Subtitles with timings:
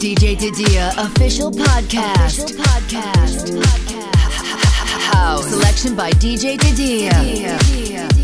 [0.00, 2.44] DJ Didia official podcast.
[2.44, 3.64] Official podcast.
[5.12, 8.15] House selection by DJ Didia.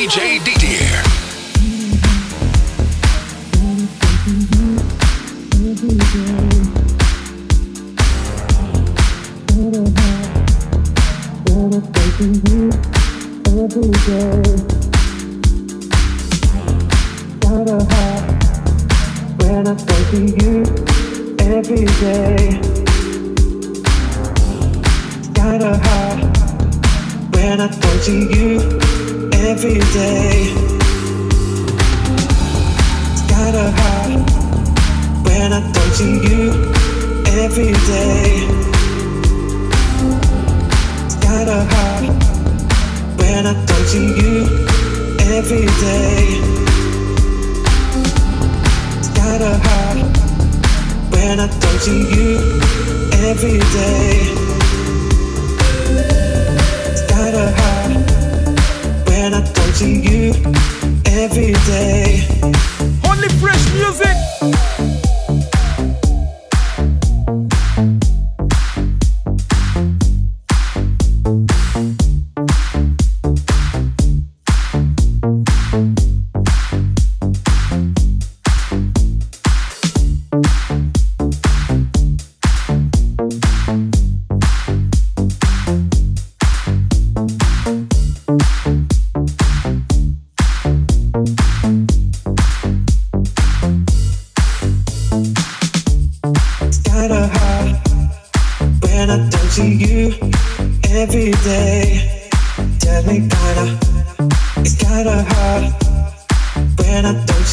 [0.00, 0.59] DJ Didier.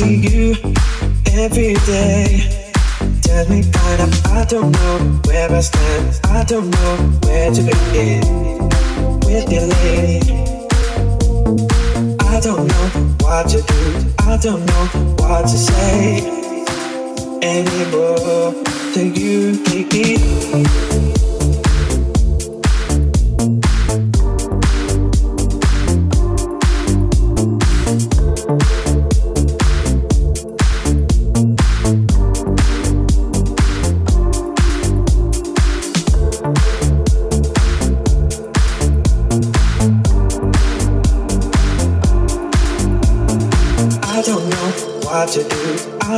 [0.08, 0.56] see you
[1.34, 2.74] every day.
[3.22, 6.20] Tell me kind of, I don't know where I stand.
[6.26, 8.22] I don't know where to begin
[9.26, 10.32] with your lady.
[12.20, 12.88] I don't know
[13.22, 13.82] what to do.
[14.20, 14.86] I don't know
[15.20, 16.20] what to say
[17.42, 18.54] anymore.
[18.94, 21.27] Do you take?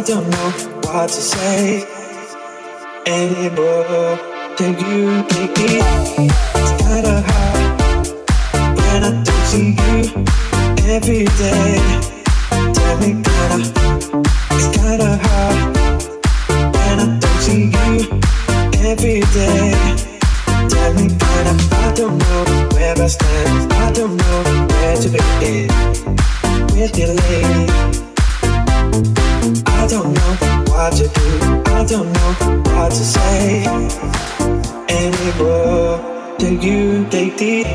[0.10, 0.50] don't know
[0.86, 1.86] what to say
[3.06, 4.18] anymore.
[4.58, 6.26] Can you take me,
[6.56, 8.08] it's kinda hard
[8.76, 10.26] when I don't see you
[10.96, 11.78] every day.
[12.74, 13.58] Tell me, kinda,
[14.56, 15.78] it's kinda hard
[16.74, 18.20] when I don't see you
[18.90, 19.76] every day
[20.70, 21.54] tell me kinda.
[21.86, 23.74] I don't know where I stand.
[23.74, 24.40] I don't know
[24.70, 25.70] where to begin
[26.74, 28.09] with your lady
[29.90, 30.34] don't know
[30.70, 31.30] what to do.
[31.74, 32.32] I don't know
[32.74, 33.66] what to say
[34.88, 36.36] anymore.
[36.38, 37.66] Till you take the.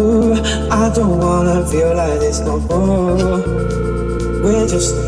[0.00, 0.32] Ooh,
[0.70, 3.42] I don't wanna feel like this no more.
[4.42, 5.07] We're just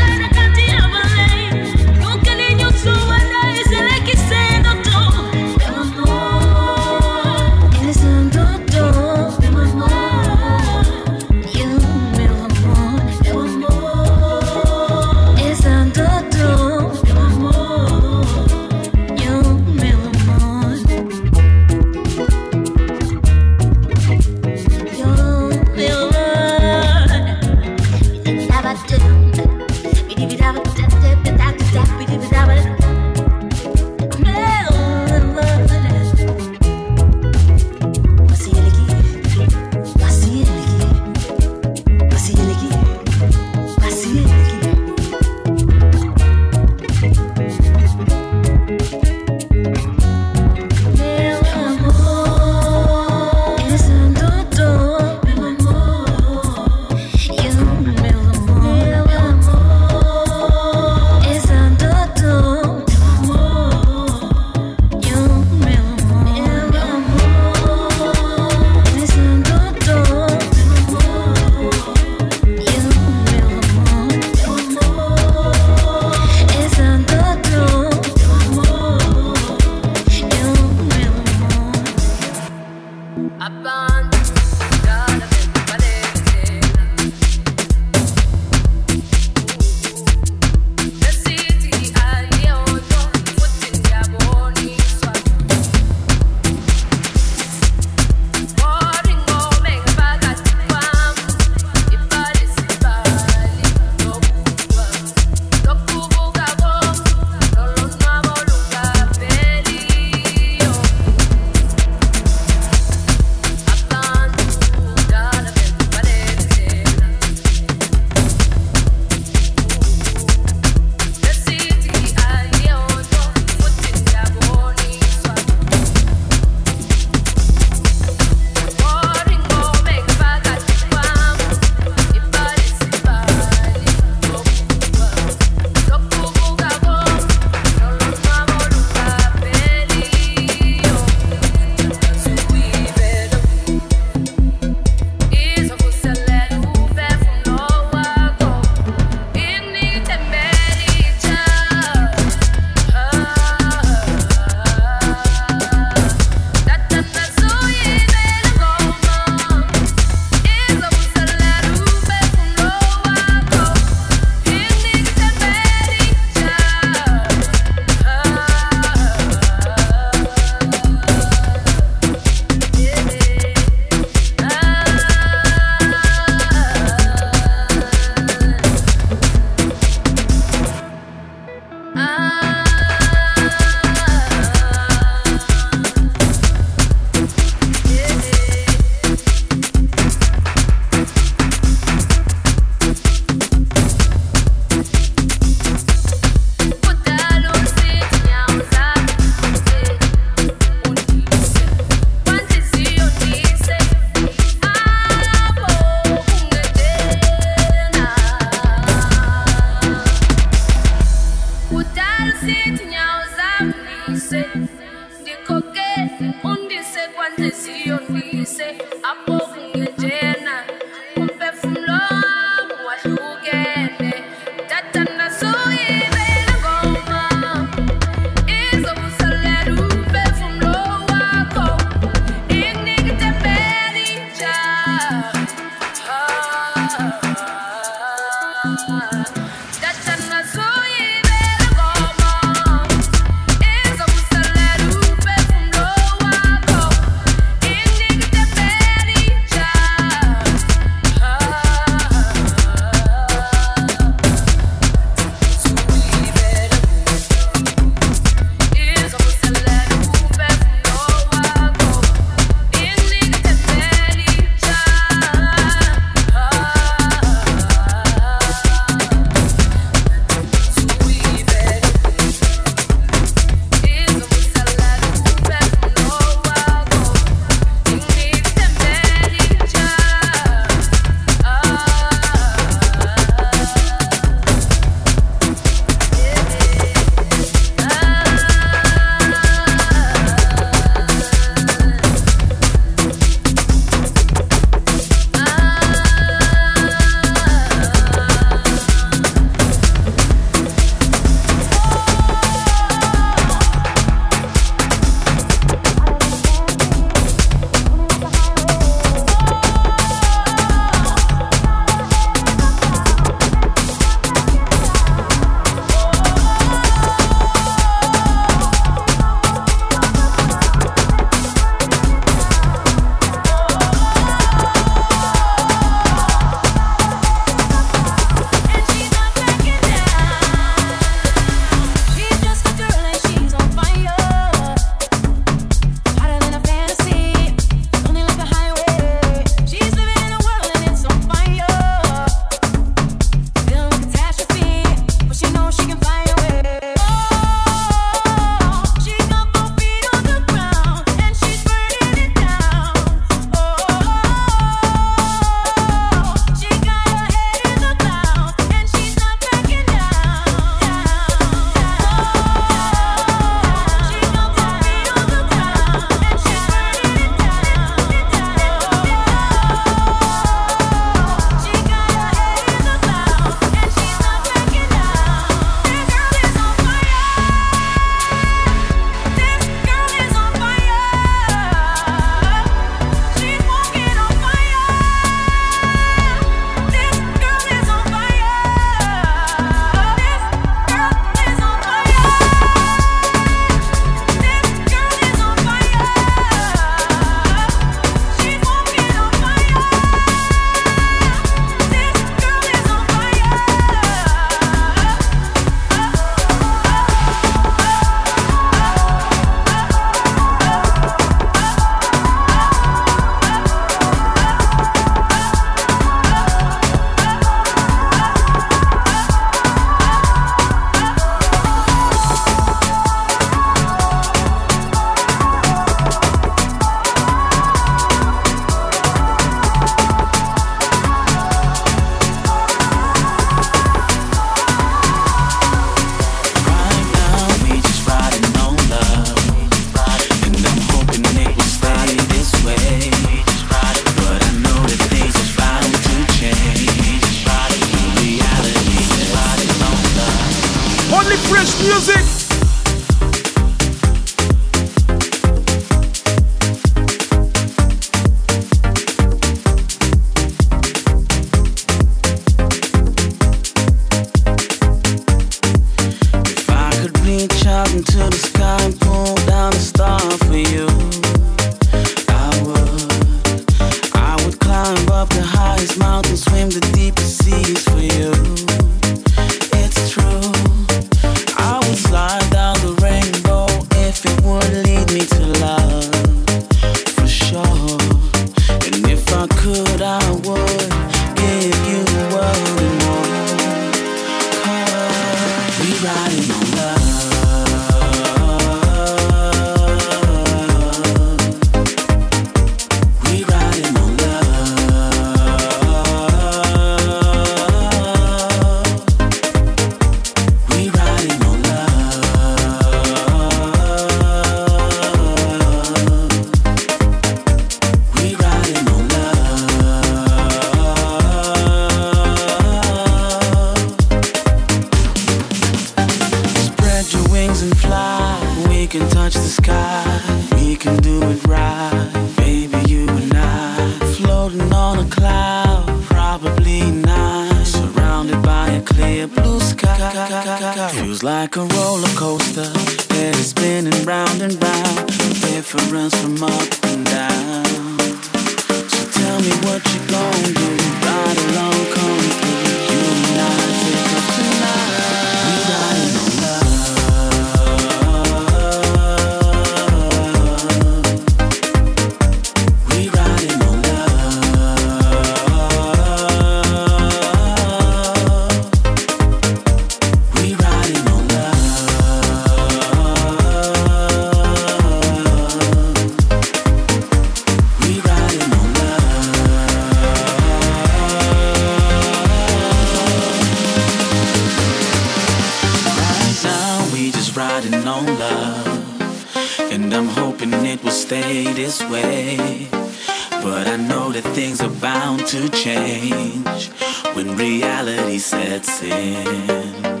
[597.21, 600.00] Hata reality sets rumang,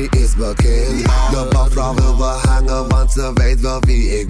[0.00, 1.04] wie is bekend.
[1.30, 4.29] De bouw van overhangen, want ze weet wel wie ik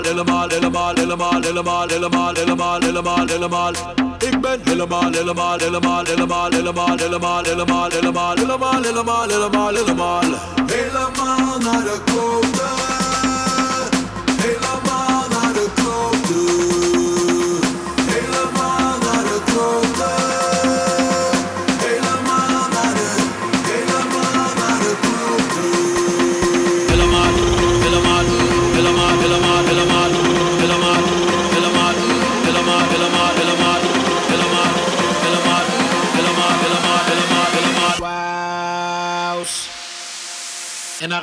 [0.00, 3.72] helemaal, helemaal, helemaal, helemaal, helemaal, helemaal, helemaal, helemaal, helemaal.
[4.18, 10.22] Ik ben helemaal, helemaal, helemaal, helemaal, helemaal, helemaal, helemaal, helemaal, helemaal, helemaal, helemaal, helemaal.
[10.66, 12.81] Helemaal naar de koude.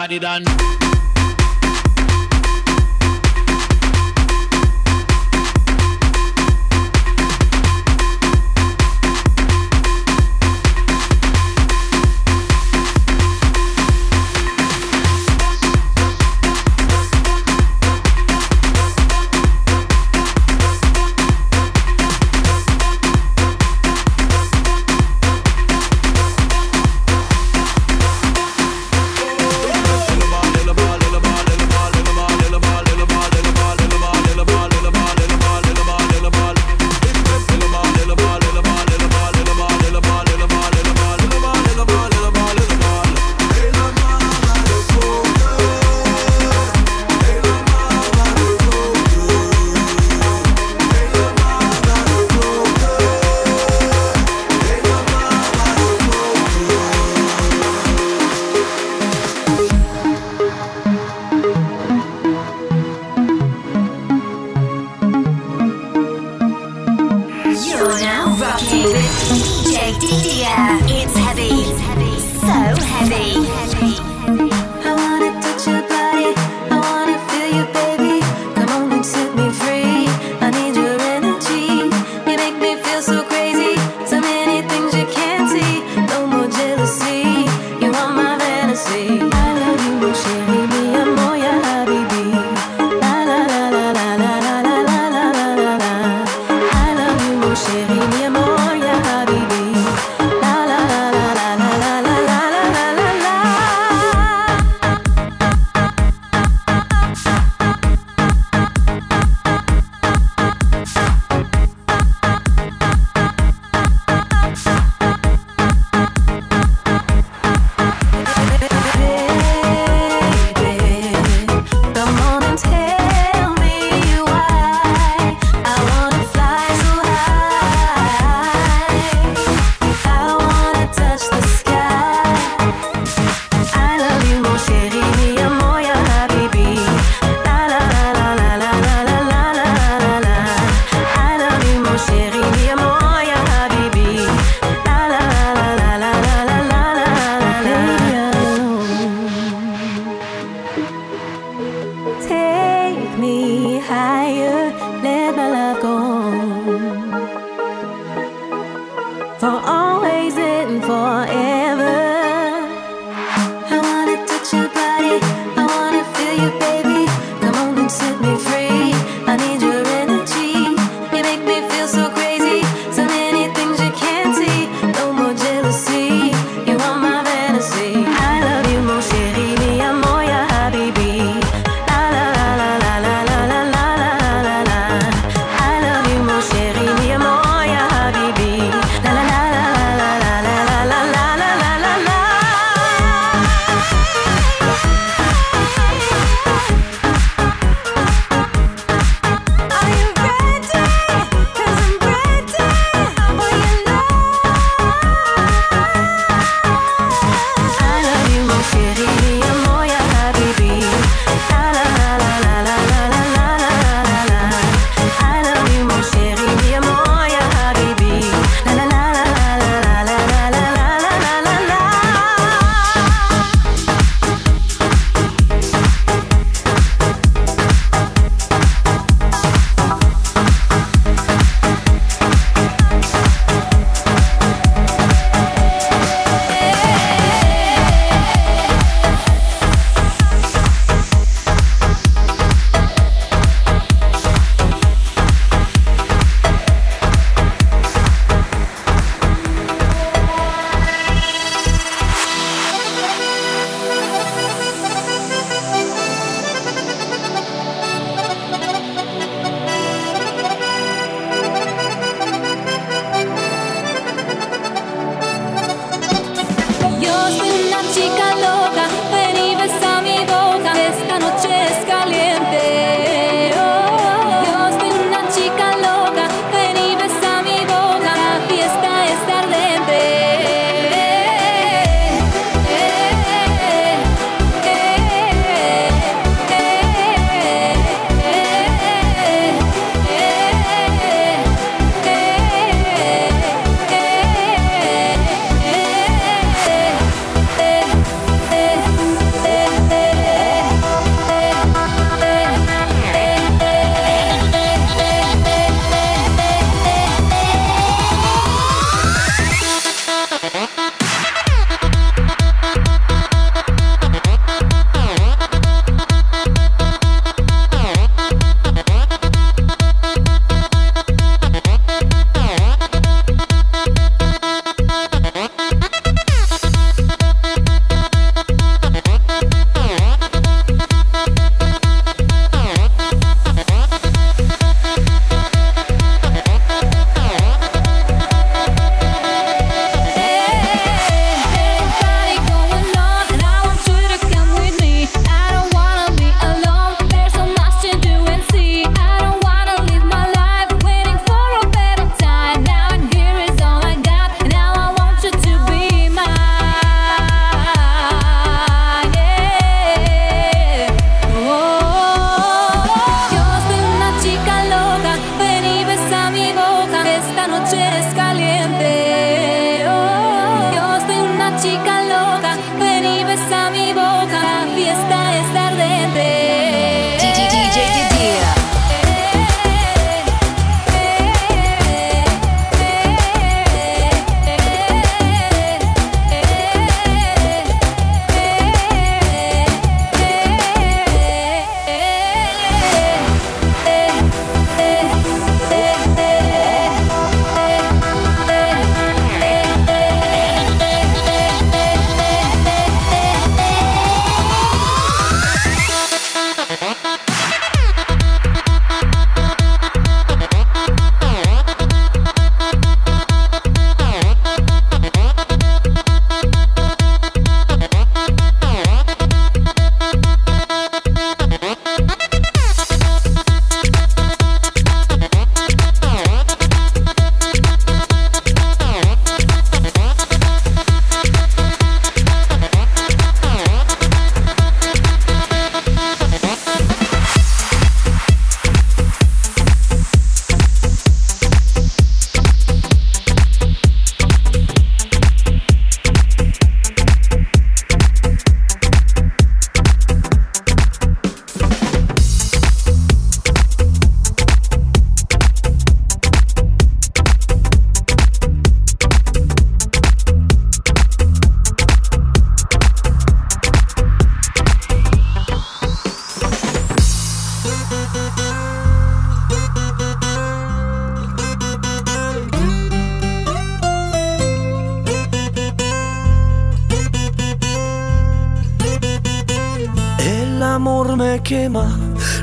[0.09, 0.78] body done.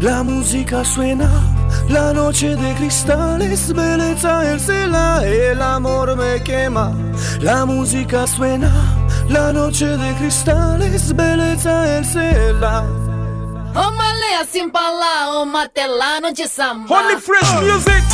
[0.06, 1.28] La música suena,
[1.88, 6.92] la noche de cristales, belleza el cela, el amor me quema,
[7.40, 8.70] la música suena,
[9.28, 12.84] la noche de cristales, belleza el cela.
[13.74, 16.94] Ô assim pra lá, ô matelano de samba.
[16.94, 18.05] Only fresh music.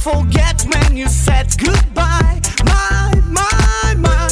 [0.00, 4.28] Forget when you said goodbye, my, my, my.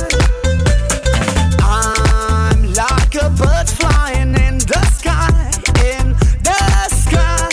[1.60, 5.28] I'm like a bird flying in the sky,
[5.92, 7.48] in the sky.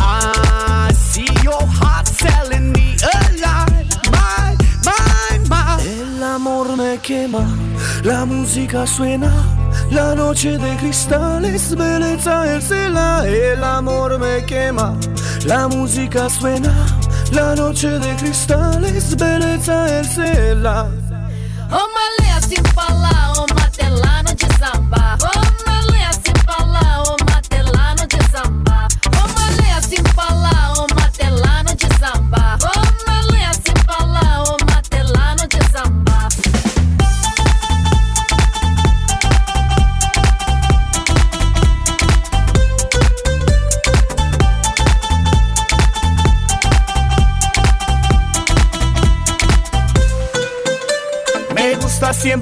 [0.00, 5.82] I see your heart telling me alive, my, my, my.
[5.86, 7.46] El amor me quema,
[8.02, 9.30] la música suena,
[9.92, 13.24] la noche de cristales, belleza el cela.
[13.24, 14.96] El amor me quema,
[15.46, 16.72] la música suena,
[17.32, 20.88] la noche de cristales, belleza el cela.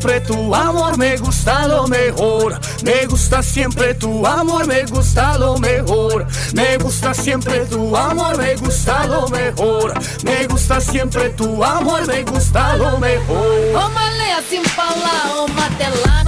[0.05, 2.61] Siempre tu amor, me gusta lo mejor.
[2.82, 6.26] Me gusta siempre tu amor, me gusta lo mejor.
[6.52, 9.94] Me gusta siempre tu amor, me gusta lo mejor.
[10.22, 13.74] Me gusta siempre tu amor, me gusta lo mejor.
[13.74, 16.24] Ô malé assim pra lá, ô